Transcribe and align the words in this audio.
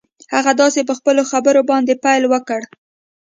هغه 0.35 0.51
داسې 0.61 0.81
په 0.87 0.93
خپلو 0.99 1.21
خبرو 1.31 1.61
باندې 1.71 1.93
پيل 2.03 2.23
وکړ. 2.29 2.61